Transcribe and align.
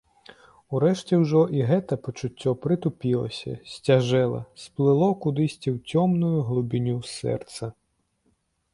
Урэшце 0.77 1.19
ўжо 1.23 1.41
і 1.57 1.61
гэта 1.71 1.97
пачуццё 2.07 2.55
прытупілася, 2.63 3.53
сцяжэла, 3.75 4.41
сплыло 4.65 5.13
кудысьці 5.27 5.69
ў 5.77 6.03
цёмную 6.03 6.37
глыбіню 6.53 6.97
сэрца. 7.17 7.75